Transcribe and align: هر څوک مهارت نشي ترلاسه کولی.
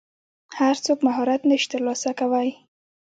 هر 0.57 0.75
څوک 0.85 0.97
مهارت 1.07 1.41
نشي 1.49 1.67
ترلاسه 1.73 2.09
کولی. 2.19 2.49